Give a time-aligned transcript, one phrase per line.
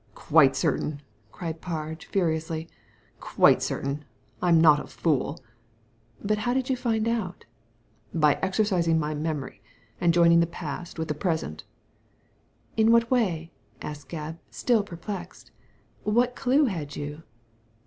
[0.15, 2.67] "Quite certain!" cried Parge, furiously.
[3.19, 4.03] "Quite certain.
[4.41, 5.39] Fm not a fool.""
[6.23, 7.45] But how did you find out
[8.11, 9.61] ?""By exercising my memory
[10.01, 11.65] and joining the past with the present"
[12.75, 15.51] "In what way?" asked Gebb, still perplexed
[16.03, 17.21] "What clue had you?"